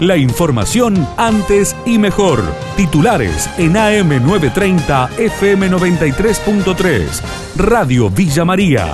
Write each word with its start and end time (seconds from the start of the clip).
La 0.00 0.16
información 0.16 1.06
antes 1.16 1.76
y 1.86 1.98
mejor. 1.98 2.40
Titulares 2.76 3.48
en 3.58 3.74
AM930 3.74 5.10
FM93.3. 5.10 7.22
Radio 7.56 8.10
Villa 8.10 8.44
María. 8.44 8.92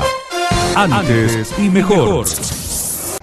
Antes 0.76 1.58
y 1.58 1.70
mejor. 1.70 2.26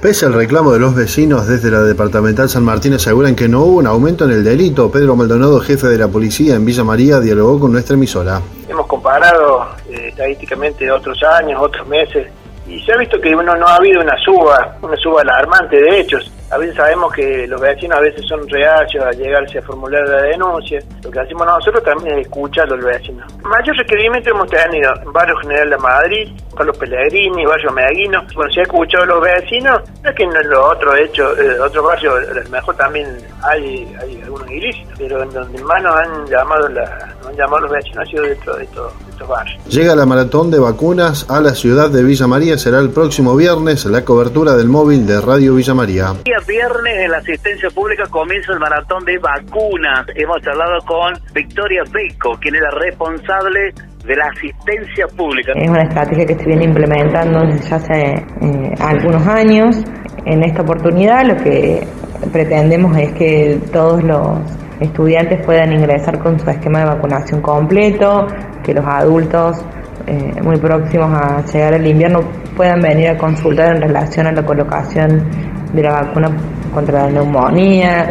Pese 0.02 0.26
al 0.26 0.34
reclamo 0.34 0.74
de 0.74 0.80
los 0.80 0.96
vecinos 0.96 1.48
desde 1.48 1.70
la 1.70 1.84
departamental 1.84 2.50
San 2.50 2.64
Martín 2.64 2.94
aseguran 2.94 3.36
que 3.36 3.48
no 3.48 3.62
hubo 3.62 3.78
un 3.78 3.86
aumento 3.86 4.26
en 4.26 4.32
el 4.32 4.44
delito. 4.44 4.90
Pedro 4.92 5.16
Maldonado, 5.16 5.60
jefe 5.60 5.86
de 5.86 6.00
la 6.00 6.08
policía 6.08 6.56
en 6.56 6.66
Villa 6.66 6.84
María, 6.84 7.20
dialogó 7.20 7.60
con 7.60 7.74
nuestra 7.74 7.94
emisora. 7.94 8.42
Hemos 8.68 8.88
comparado 8.88 9.68
eh, 9.88 10.08
estadísticamente 10.08 10.90
otros 10.90 11.22
años, 11.24 11.62
otros 11.62 11.88
meses, 11.88 12.26
y 12.68 12.82
se 12.82 12.92
ha 12.92 12.98
visto 12.98 13.22
que 13.22 13.30
no, 13.30 13.44
no 13.44 13.68
ha 13.68 13.76
habido 13.76 14.02
una 14.02 14.18
suba, 14.18 14.78
una 14.82 14.98
suba 14.98 15.22
alarmante 15.22 15.80
de 15.80 16.00
hechos. 16.00 16.32
A 16.50 16.58
veces 16.58 16.76
sabemos 16.76 17.12
que 17.14 17.46
los 17.46 17.60
vecinos 17.60 17.98
a 17.98 18.02
veces 18.02 18.26
son 18.26 18.48
reacios 18.48 19.04
a 19.04 19.12
llegarse 19.12 19.60
a 19.60 19.62
formular 19.64 20.08
la 20.08 20.22
denuncia. 20.22 20.80
Lo 21.04 21.12
que 21.12 21.20
hacemos 21.20 21.46
nosotros 21.46 21.84
también 21.84 22.20
es 22.20 22.28
escuchar 22.28 22.66
a 22.66 22.76
los 22.76 22.86
vecinos. 22.86 23.26
Mayor 23.44 23.76
requerimiento 23.76 24.30
hemos 24.30 24.50
tenido 24.50 24.94
en 25.02 25.12
Barrio 25.12 25.36
General 25.38 25.70
de 25.70 25.78
Madrid, 25.78 26.30
Carlos 26.58 26.78
Pellegrini, 26.78 27.46
Barrio 27.46 27.72
Medaguino. 27.72 28.24
Bueno, 28.36 28.52
se 28.52 28.60
ha 28.60 28.64
escuchado 28.64 29.04
a 29.04 29.08
los 29.08 29.22
vecinos, 29.22 29.82
no 30.04 30.10
es 30.10 30.16
que 30.16 30.24
en 30.24 30.34
los 30.50 30.60
otros 30.60 30.98
hechos, 31.00 31.38
eh, 31.40 31.60
otros 31.60 31.86
barrios, 31.86 32.30
a 32.30 32.34
lo 32.34 32.50
mejor 32.50 32.76
también 32.76 33.18
hay, 33.44 33.96
hay 34.02 34.22
algunos 34.24 34.50
ilícitos, 34.52 34.94
pero 34.98 35.24
en 35.24 35.30
donde 35.32 35.64
más 35.64 35.84
nos 35.84 35.96
han 35.96 36.26
llamado, 36.28 36.68
la, 36.70 37.16
nos 37.20 37.28
han 37.28 37.36
llamado 37.36 37.60
los 37.62 37.72
vecinos 37.72 38.00
ha 38.00 38.06
sido 38.06 38.24
de, 38.24 38.30
de, 38.30 38.64
estos 38.64 39.28
barrios. 39.28 39.66
Llega 39.66 39.96
la 39.96 40.06
maratón 40.06 40.52
de 40.52 40.60
vacunas 40.60 41.30
a 41.30 41.40
la 41.42 41.52
ciudad 41.52 41.90
de 41.90 42.04
Villa 42.04 42.28
María, 42.28 42.58
será 42.58 42.80
el 42.80 42.90
próximo 42.90 43.36
viernes 43.36 43.86
la 43.86 44.04
cobertura 44.04 44.56
del 44.56 44.68
móvil 44.68 45.06
de 45.06 45.22
Radio 45.22 45.56
Villa 45.56 45.74
María 45.74 46.14
viernes 46.48 46.98
en 46.98 47.12
la 47.12 47.18
asistencia 47.18 47.70
pública 47.70 48.06
comienza 48.10 48.54
el 48.54 48.60
maratón 48.60 49.04
de 49.06 49.20
vacunas. 49.20 50.08
Hemos 50.16 50.42
charlado 50.42 50.80
con 50.86 51.14
Victoria 51.34 51.84
Beco, 51.92 52.38
quien 52.40 52.56
es 52.56 52.62
la 52.62 52.72
responsable 52.72 53.74
de 54.08 54.16
la 54.16 54.26
asistencia 54.28 55.06
pública. 55.16 55.52
Es 55.56 55.70
una 55.70 55.84
estrategia 55.84 56.26
que 56.26 56.36
se 56.36 56.46
viene 56.46 56.64
implementando 56.66 57.46
desde 57.46 57.76
hace 57.76 58.02
eh, 58.42 58.74
algunos 58.80 59.28
años. 59.28 59.84
En 60.26 60.44
esta 60.44 60.62
oportunidad 60.62 61.26
lo 61.26 61.36
que 61.36 61.86
pretendemos 62.32 62.98
es 62.98 63.12
que 63.14 63.60
todos 63.72 64.02
los 64.04 64.40
estudiantes 64.80 65.46
puedan 65.46 65.74
ingresar 65.74 66.20
con 66.20 66.40
su 66.40 66.50
esquema 66.50 66.80
de 66.80 66.86
vacunación 66.86 67.42
completo, 67.42 68.28
que 68.64 68.74
los 68.74 68.86
adultos 68.86 69.64
eh, 70.08 70.42
muy 70.42 70.58
próximos 70.58 71.12
a 71.14 71.44
llegar 71.46 71.74
al 71.74 71.86
invierno 71.86 72.22
puedan 72.56 72.80
venir 72.80 73.10
a 73.10 73.18
consultar 73.18 73.76
en 73.76 73.82
relación 73.82 74.28
a 74.28 74.32
la 74.32 74.46
colocación 74.46 75.30
de 75.74 75.84
la 75.84 75.92
vacuna 75.92 76.30
contra 76.74 77.04
la 77.04 77.12
neumonía, 77.12 78.08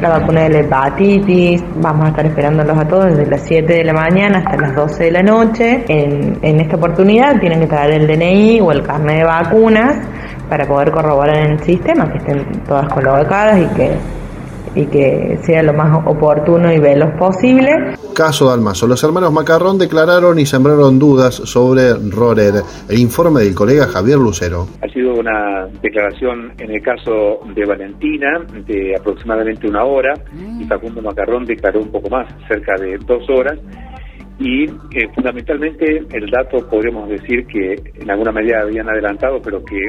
la 0.00 0.18
vacuna 0.18 0.42
de 0.42 0.50
la 0.50 0.58
hepatitis. 0.60 1.62
Vamos 1.76 2.06
a 2.06 2.08
estar 2.08 2.26
esperándolos 2.26 2.78
a 2.78 2.86
todos 2.86 3.06
desde 3.06 3.26
las 3.26 3.42
7 3.42 3.72
de 3.72 3.84
la 3.84 3.92
mañana 3.92 4.38
hasta 4.38 4.56
las 4.56 4.74
12 4.74 5.04
de 5.04 5.10
la 5.10 5.22
noche. 5.22 5.84
En, 5.88 6.38
en 6.42 6.60
esta 6.60 6.76
oportunidad 6.76 7.38
tienen 7.40 7.60
que 7.60 7.66
traer 7.66 7.92
el 7.92 8.06
DNI 8.06 8.60
o 8.60 8.72
el 8.72 8.82
carnet 8.82 9.18
de 9.18 9.24
vacunas 9.24 9.96
para 10.48 10.66
poder 10.66 10.90
corroborar 10.90 11.36
en 11.36 11.52
el 11.52 11.60
sistema 11.60 12.10
que 12.10 12.18
estén 12.18 12.44
todas 12.66 12.88
colocadas 12.92 13.58
y 13.58 13.66
que 13.74 13.90
y 14.74 14.86
que 14.86 15.38
sea 15.42 15.62
lo 15.62 15.72
más 15.72 16.02
oportuno 16.06 16.72
y 16.72 16.78
veloz 16.78 17.12
posible. 17.18 17.96
Caso 18.14 18.48
Dalmazo. 18.48 18.86
Los 18.86 19.02
hermanos 19.04 19.32
Macarrón 19.32 19.78
declararon 19.78 20.38
y 20.38 20.46
sembraron 20.46 20.98
dudas 20.98 21.34
sobre 21.34 21.94
Rorer. 22.10 22.62
El 22.88 22.98
informe 22.98 23.40
del 23.40 23.54
colega 23.54 23.86
Javier 23.86 24.18
Lucero. 24.18 24.66
Ha 24.82 24.88
sido 24.88 25.14
una 25.14 25.66
declaración 25.82 26.52
en 26.58 26.70
el 26.70 26.82
caso 26.82 27.40
de 27.54 27.64
Valentina 27.64 28.40
de 28.66 28.94
aproximadamente 28.96 29.68
una 29.68 29.84
hora 29.84 30.14
y 30.60 30.64
Facundo 30.64 31.02
Macarrón 31.02 31.44
declaró 31.44 31.80
un 31.80 31.90
poco 31.90 32.08
más, 32.08 32.26
cerca 32.48 32.74
de 32.80 32.98
dos 32.98 33.28
horas 33.30 33.58
y 34.38 34.64
eh, 34.64 35.08
fundamentalmente 35.14 36.04
el 36.12 36.30
dato 36.30 36.58
podríamos 36.68 37.08
decir 37.08 37.46
que 37.46 37.74
en 37.94 38.10
alguna 38.10 38.32
medida 38.32 38.60
habían 38.60 38.88
adelantado, 38.88 39.40
pero 39.42 39.64
que 39.64 39.88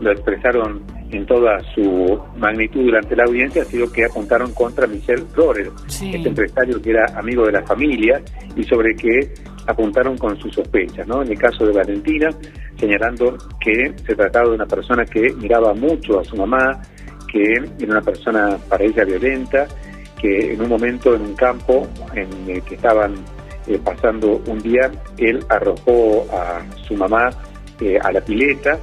lo 0.00 0.12
expresaron 0.12 0.82
en 1.12 1.26
toda 1.26 1.58
su 1.74 2.20
magnitud 2.36 2.84
durante 2.84 3.16
la 3.16 3.24
audiencia 3.24 3.62
ha 3.62 3.64
sido 3.64 3.90
que 3.90 4.04
apuntaron 4.04 4.52
contra 4.52 4.86
Michel 4.86 5.26
Rorer, 5.34 5.70
este 5.86 6.28
empresario 6.28 6.80
que 6.80 6.90
era 6.90 7.06
amigo 7.16 7.44
de 7.46 7.52
la 7.52 7.62
familia 7.62 8.20
y 8.56 8.62
sobre 8.64 8.94
que 8.94 9.32
apuntaron 9.66 10.16
con 10.16 10.38
sus 10.38 10.54
sospechas, 10.54 11.06
¿no? 11.06 11.22
En 11.22 11.30
el 11.30 11.38
caso 11.38 11.66
de 11.66 11.72
Valentina, 11.72 12.28
señalando 12.78 13.36
que 13.60 13.92
se 14.06 14.14
trataba 14.14 14.48
de 14.48 14.54
una 14.54 14.66
persona 14.66 15.04
que 15.04 15.32
miraba 15.34 15.74
mucho 15.74 16.20
a 16.20 16.24
su 16.24 16.36
mamá, 16.36 16.80
que 17.30 17.52
era 17.52 17.66
una 17.88 18.00
persona 18.00 18.56
para 18.68 18.84
ella 18.84 19.04
violenta, 19.04 19.66
que 20.20 20.52
en 20.52 20.60
un 20.60 20.68
momento 20.68 21.14
en 21.14 21.22
un 21.22 21.34
campo 21.34 21.86
en 22.14 22.28
el 22.48 22.62
que 22.62 22.74
estaban 22.74 23.14
eh, 23.66 23.78
pasando 23.82 24.42
un 24.46 24.58
día, 24.58 24.90
él 25.18 25.44
arrojó 25.48 26.26
a 26.32 26.62
su 26.86 26.94
mamá 26.94 27.30
eh, 27.80 27.98
a 28.02 28.12
la 28.12 28.20
pileta 28.20 28.78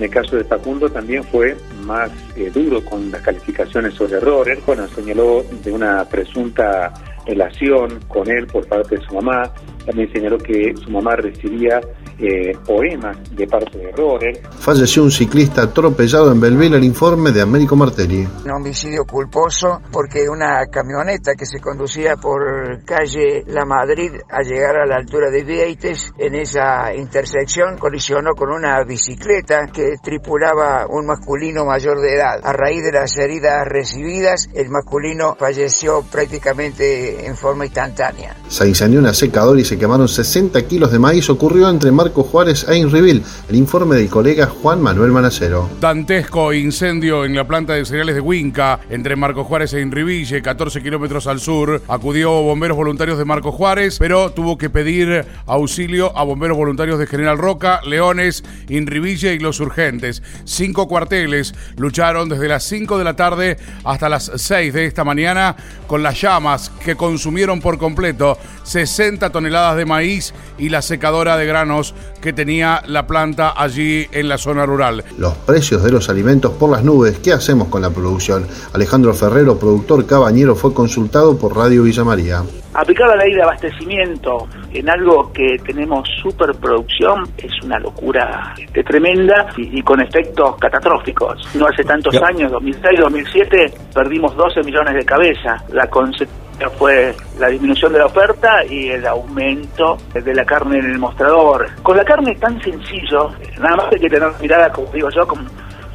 en 0.00 0.04
el 0.04 0.10
caso 0.10 0.36
de 0.36 0.44
Facundo 0.44 0.88
también 0.88 1.22
fue 1.24 1.56
más 1.90 2.10
eh, 2.36 2.50
duro 2.54 2.84
con 2.84 3.10
las 3.10 3.20
calificaciones 3.22 3.94
sobre 3.94 4.18
errores. 4.18 4.64
Bueno, 4.64 4.86
señaló 4.88 5.44
de 5.64 5.72
una 5.72 6.04
presunta 6.04 6.92
relación 7.26 7.98
con 8.06 8.30
él 8.30 8.46
por 8.46 8.66
parte 8.66 8.96
de 8.96 9.02
su 9.02 9.14
mamá. 9.14 9.50
También 9.84 10.12
señaló 10.12 10.38
que 10.38 10.72
su 10.76 10.90
mamá 10.90 11.16
recibía 11.16 11.80
eh, 12.22 12.52
poemas 12.66 13.16
de 13.34 13.46
parte 13.46 13.78
de 13.78 13.92
Rorer. 13.92 14.40
Falleció 14.58 15.02
un 15.02 15.10
ciclista 15.10 15.62
atropellado 15.62 16.30
en 16.32 16.40
Belville, 16.40 16.76
el 16.76 16.84
informe 16.84 17.32
de 17.32 17.40
Américo 17.40 17.76
Martelli. 17.76 18.28
Un 18.44 18.50
homicidio 18.50 19.04
culposo 19.04 19.80
porque 19.90 20.28
una 20.28 20.66
camioneta 20.66 21.32
que 21.34 21.46
se 21.46 21.60
conducía 21.60 22.16
por 22.16 22.84
calle 22.84 23.44
La 23.46 23.64
Madrid 23.64 24.12
a 24.28 24.42
llegar 24.42 24.76
a 24.76 24.86
la 24.86 24.96
altura 24.96 25.30
de 25.30 25.44
Vieites, 25.44 26.12
en 26.18 26.34
esa 26.34 26.94
intersección 26.94 27.78
colisionó 27.78 28.32
con 28.36 28.50
una 28.50 28.84
bicicleta 28.84 29.66
que 29.72 29.94
tripulaba 30.02 30.86
un 30.88 31.06
masculino 31.06 31.64
mayor 31.64 32.00
de 32.00 32.16
edad. 32.16 32.40
A 32.42 32.52
raíz 32.52 32.84
de 32.84 32.92
las 32.92 33.16
heridas 33.16 33.66
recibidas, 33.66 34.48
el 34.54 34.68
masculino 34.68 35.36
falleció 35.38 36.02
prácticamente 36.02 37.26
en 37.26 37.36
forma 37.36 37.64
instantánea. 37.64 38.36
Se 38.48 38.68
incendió 38.68 39.00
una 39.00 39.14
secadora 39.14 39.60
y 39.60 39.64
se 39.64 39.78
quemaron 39.78 40.08
60 40.08 40.60
kilos 40.66 40.92
de 40.92 40.98
maíz. 40.98 41.30
Ocurrió 41.30 41.68
entre 41.68 41.90
Mar 41.90 42.09
Marco 42.10 42.24
Juárez 42.24 42.66
e 42.68 42.76
Inrivil. 42.76 43.22
El 43.48 43.54
informe 43.54 43.94
del 43.94 44.08
colega 44.08 44.46
Juan 44.46 44.82
Manuel 44.82 45.12
Manacero. 45.12 45.70
Dantesco 45.80 46.52
incendio 46.52 47.24
en 47.24 47.36
la 47.36 47.46
planta 47.46 47.74
de 47.74 47.84
cereales 47.84 48.16
de 48.16 48.20
Huinca, 48.20 48.80
entre 48.90 49.14
Marco 49.14 49.44
Juárez 49.44 49.74
e 49.74 49.80
Inriville, 49.80 50.42
14 50.42 50.82
kilómetros 50.82 51.28
al 51.28 51.38
sur. 51.38 51.80
Acudió 51.86 52.32
bomberos 52.42 52.76
voluntarios 52.76 53.16
de 53.16 53.24
Marco 53.24 53.52
Juárez, 53.52 53.96
pero 54.00 54.30
tuvo 54.30 54.58
que 54.58 54.68
pedir 54.70 55.24
auxilio 55.46 56.18
a 56.18 56.24
bomberos 56.24 56.56
voluntarios 56.56 56.98
de 56.98 57.06
General 57.06 57.38
Roca, 57.38 57.80
Leones, 57.86 58.42
Inriville 58.68 59.34
y 59.34 59.38
Los 59.38 59.60
Urgentes. 59.60 60.20
Cinco 60.42 60.88
cuarteles 60.88 61.54
lucharon 61.76 62.28
desde 62.28 62.48
las 62.48 62.64
5 62.64 62.98
de 62.98 63.04
la 63.04 63.14
tarde 63.14 63.56
hasta 63.84 64.08
las 64.08 64.32
6 64.34 64.74
de 64.74 64.86
esta 64.86 65.04
mañana 65.04 65.54
con 65.86 66.02
las 66.02 66.20
llamas 66.20 66.72
que 66.84 66.96
consumieron 66.96 67.60
por 67.60 67.78
completo 67.78 68.36
60 68.64 69.30
toneladas 69.30 69.76
de 69.76 69.86
maíz 69.86 70.34
y 70.58 70.70
la 70.70 70.82
secadora 70.82 71.36
de 71.36 71.46
granos 71.46 71.94
que 72.20 72.32
tenía 72.32 72.82
la 72.86 73.06
planta 73.06 73.54
allí 73.56 74.06
en 74.12 74.28
la 74.28 74.38
zona 74.38 74.66
rural. 74.66 75.04
Los 75.18 75.34
precios 75.34 75.82
de 75.82 75.90
los 75.90 76.08
alimentos 76.08 76.52
por 76.52 76.70
las 76.70 76.84
nubes, 76.84 77.18
¿qué 77.18 77.32
hacemos 77.32 77.68
con 77.68 77.82
la 77.82 77.90
producción? 77.90 78.46
Alejandro 78.72 79.14
Ferrero, 79.14 79.58
productor 79.58 80.06
cabañero, 80.06 80.54
fue 80.54 80.74
consultado 80.74 81.38
por 81.38 81.56
Radio 81.56 81.82
Villa 81.82 82.04
María. 82.04 82.42
Aplicar 82.72 83.08
la 83.08 83.16
ley 83.16 83.34
de 83.34 83.42
abastecimiento 83.42 84.46
en 84.72 84.88
algo 84.88 85.32
que 85.32 85.56
tenemos 85.66 86.08
superproducción 86.22 87.24
es 87.36 87.50
una 87.64 87.80
locura 87.80 88.54
este, 88.56 88.84
tremenda 88.84 89.48
y, 89.56 89.82
con 89.82 90.00
efectos 90.00 90.56
catastróficos. 90.56 91.48
No 91.56 91.66
hace 91.66 91.82
tantos 91.82 92.14
años, 92.22 92.52
2006, 92.52 93.00
2007, 93.00 93.74
perdimos 93.92 94.36
12 94.36 94.62
millones 94.62 94.94
de 94.94 95.04
cabezas. 95.04 95.68
La 95.70 95.88
consecuencia 95.88 96.39
fue 96.68 97.14
la 97.38 97.48
disminución 97.48 97.92
de 97.92 98.00
la 98.00 98.06
oferta 98.06 98.64
y 98.64 98.88
el 98.88 99.06
aumento 99.06 99.96
de 100.12 100.34
la 100.34 100.44
carne 100.44 100.78
en 100.78 100.90
el 100.90 100.98
mostrador. 100.98 101.66
Con 101.82 101.96
la 101.96 102.04
carne 102.04 102.34
tan 102.34 102.60
sencillo, 102.60 103.30
nada 103.58 103.76
más 103.76 103.86
hay 103.92 104.00
que 104.00 104.10
tener 104.10 104.30
mirada, 104.40 104.70
como 104.70 104.92
digo 104.92 105.08
yo, 105.10 105.26
como 105.26 105.42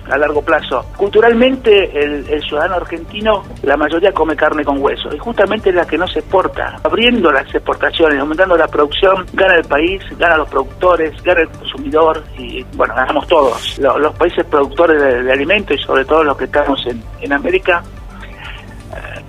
a 0.09 0.17
largo 0.17 0.41
plazo. 0.41 0.85
Culturalmente, 0.97 1.89
el, 1.97 2.25
ciudadano 2.44 2.75
argentino, 2.75 3.44
la 3.63 3.77
mayoría 3.77 4.12
come 4.12 4.35
carne 4.35 4.63
con 4.63 4.81
hueso, 4.81 5.09
y 5.13 5.17
justamente 5.17 5.69
es 5.69 5.75
la 5.75 5.85
que 5.85 5.97
no 5.97 6.07
se 6.07 6.19
exporta. 6.19 6.79
Abriendo 6.83 7.31
las 7.31 7.53
exportaciones, 7.53 8.19
aumentando 8.19 8.56
la 8.56 8.67
producción, 8.67 9.25
gana 9.33 9.56
el 9.56 9.65
país, 9.65 10.01
gana 10.17 10.38
los 10.38 10.50
productores, 10.50 11.21
gana 11.23 11.41
el 11.41 11.50
consumidor, 11.50 12.23
y 12.38 12.63
bueno, 12.75 12.94
ganamos 12.95 13.27
todos. 13.27 13.79
Los, 13.79 14.15
países 14.15 14.45
productores 14.45 15.01
de, 15.01 15.31
alimentos, 15.31 15.77
y 15.79 15.83
sobre 15.83 16.06
todo 16.06 16.23
los 16.23 16.38
que 16.38 16.45
estamos 16.45 16.85
en, 16.85 17.33
América, 17.33 17.83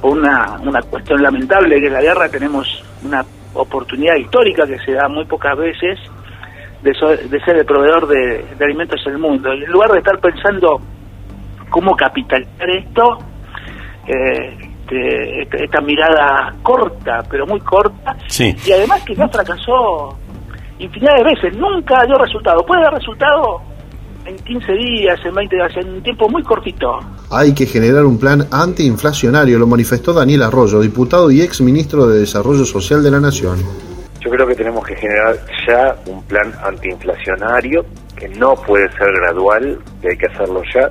por 0.01 0.19
una, 0.19 0.59
una 0.63 0.83
cuestión 0.83 1.23
lamentable 1.23 1.81
que 1.81 1.87
es 1.87 1.93
la 1.93 2.03
guerra, 2.03 2.29
tenemos 2.29 2.67
una 3.05 3.25
oportunidad 3.55 4.17
histórica 4.17 4.67
que 4.67 4.79
se 4.79 4.93
da 4.93 5.09
muy 5.09 5.25
pocas 5.25 5.57
veces 5.57 5.99
de, 6.83 6.95
ser 7.41 7.57
el 7.57 7.65
proveedor 7.65 8.07
de, 8.07 8.45
alimentos 8.61 9.01
en 9.07 9.13
el 9.13 9.19
mundo. 9.19 9.53
Y 9.55 9.65
en 9.65 9.71
lugar 9.71 9.93
de 9.93 9.99
estar 9.99 10.19
pensando 10.19 10.81
cómo 11.71 11.97
capitalizar 11.97 12.71
esto, 12.71 13.19
eh, 14.07 14.57
este, 14.87 15.43
esta, 15.43 15.57
esta 15.57 15.81
mirada 15.81 16.55
corta, 16.63 17.25
pero 17.29 17.47
muy 17.47 17.61
corta, 17.61 18.17
Sí. 18.29 18.55
y 18.65 18.73
además 18.73 19.03
que 19.05 19.17
ya 19.17 19.27
fracasó 19.29 20.17
infinidad 20.79 21.17
de 21.17 21.25
veces, 21.25 21.57
nunca 21.57 22.05
dio 22.07 22.17
resultado. 22.17 22.65
Puede 22.65 22.83
dar 22.83 22.95
resultado 22.95 23.63
en 24.25 24.37
15 24.37 24.73
días, 24.73 25.19
en 25.25 25.35
20 25.35 25.57
días, 25.57 25.77
en 25.77 25.89
un 25.89 26.03
tiempo 26.03 26.29
muy 26.29 26.43
cortito. 26.43 27.01
Hay 27.31 27.55
que 27.55 27.67
generar 27.67 28.05
un 28.05 28.19
plan 28.19 28.47
antiinflacionario, 28.53 29.59
lo 29.59 29.67
manifestó 29.67 30.13
Daniel 30.13 30.45
Arroyo, 30.45 30.81
diputado 30.81 31.31
y 31.31 31.43
ex 31.43 31.61
ministro 31.61 32.07
de 32.07 32.21
Desarrollo 32.21 32.65
Social 32.65 33.03
de 33.03 33.11
la 33.11 33.19
Nación. 33.19 33.59
Yo 34.21 34.31
creo 34.31 34.47
que 34.47 34.55
tenemos 34.55 34.87
que 34.87 34.95
generar 34.95 35.37
ya 35.67 35.97
un 36.07 36.23
plan 36.25 36.53
antiinflacionario 36.65 37.85
que 38.17 38.29
no 38.29 38.55
puede 38.55 38.91
ser 38.93 39.13
gradual, 39.13 39.79
que 40.01 40.11
hay 40.11 40.17
que 40.17 40.27
hacerlo 40.27 40.63
ya. 40.73 40.89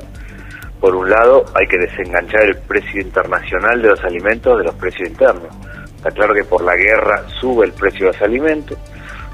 Por 0.81 0.93
un 0.93 1.09
lado, 1.09 1.45
hay 1.55 1.67
que 1.67 1.77
desenganchar 1.77 2.43
el 2.43 2.57
precio 2.57 3.01
internacional 3.01 3.81
de 3.81 3.87
los 3.89 4.03
alimentos 4.03 4.57
de 4.57 4.65
los 4.65 4.75
precios 4.75 5.09
internos. 5.09 5.47
Está 5.95 6.11
claro 6.11 6.33
que 6.33 6.43
por 6.43 6.63
la 6.63 6.75
guerra 6.75 7.25
sube 7.39 7.65
el 7.65 7.71
precio 7.71 8.07
de 8.07 8.11
los 8.11 8.21
alimentos. 8.21 8.77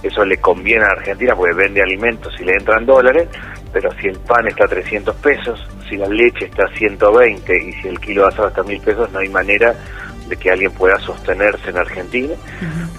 Eso 0.03 0.25
le 0.25 0.37
conviene 0.37 0.83
a 0.85 0.89
Argentina 0.89 1.35
porque 1.35 1.53
vende 1.53 1.81
alimentos 1.81 2.33
y 2.39 2.43
le 2.43 2.53
entran 2.53 2.85
dólares, 2.85 3.27
pero 3.71 3.91
si 3.99 4.07
el 4.07 4.17
pan 4.19 4.47
está 4.47 4.65
a 4.65 4.67
300 4.67 5.15
pesos, 5.17 5.67
si 5.89 5.97
la 5.97 6.07
leche 6.07 6.45
está 6.45 6.65
a 6.65 6.69
120 6.77 7.55
y 7.55 7.71
si 7.73 7.87
el 7.87 7.99
kilo 7.99 8.23
de 8.23 8.29
asado 8.29 8.47
está 8.47 8.61
a 8.61 8.63
1000 8.63 8.81
pesos, 8.81 9.11
no 9.11 9.19
hay 9.19 9.29
manera 9.29 9.75
de 10.27 10.35
que 10.37 10.49
alguien 10.49 10.71
pueda 10.71 10.97
sostenerse 10.99 11.69
en 11.69 11.77
Argentina. 11.77 12.33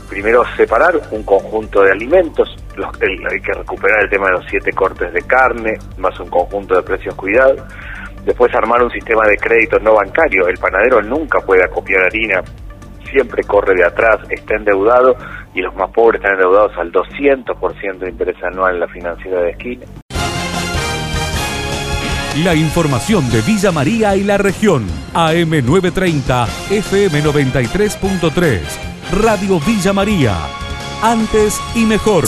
Primero, 0.09 0.45
separar 0.57 0.95
un 1.11 1.23
conjunto 1.23 1.83
de 1.83 1.91
alimentos, 1.93 2.57
los- 2.77 3.01
el- 3.01 3.27
hay 3.31 3.41
que 3.41 3.53
recuperar 3.53 4.05
el 4.05 4.11
tema 4.11 4.27
de 4.27 4.33
los 4.33 4.45
siete 4.51 4.71
cortes 4.73 5.13
de 5.13 5.23
carne, 5.23 5.79
más 5.97 6.19
un 6.21 6.29
conjunto 6.29 6.75
de 6.77 6.83
precios 6.83 7.15
cuidados. 7.15 7.61
Después, 8.25 8.55
armar 8.55 8.83
un 8.83 8.91
sistema 8.91 9.23
de 9.27 9.37
crédito 9.39 9.79
no 9.81 9.95
bancario. 9.95 10.47
El 10.47 10.59
panadero 10.59 11.03
nunca 11.03 11.41
puede 11.41 11.65
acopiar 11.65 12.05
harina, 12.05 12.43
siempre 13.11 13.43
corre 13.45 13.75
de 13.75 13.85
atrás, 13.85 14.19
está 14.31 14.55
endeudado 14.57 15.17
y 15.55 15.61
los 15.61 15.75
más 15.75 15.91
pobres 15.91 16.21
están 16.21 16.35
endeudados 16.37 16.73
al 16.79 16.93
200% 16.93 17.99
de 17.99 18.11
interés 18.11 18.37
anual 18.43 18.75
en 18.75 18.81
la 18.81 18.89
financiera 18.89 19.41
de 19.43 19.51
esquina. 19.51 19.87
La 22.45 22.55
información 22.55 23.31
de 23.31 23.43
Villa 23.43 23.71
María 23.73 24.17
y 24.17 24.25
la 24.25 24.39
región. 24.39 24.87
AM930, 25.13 26.47
FM93.3. 26.71 28.61
Radio 29.23 29.61
Villa 29.61 29.93
María. 29.93 30.35
Antes 31.03 31.61
y 31.75 31.85
mejor. 31.85 32.25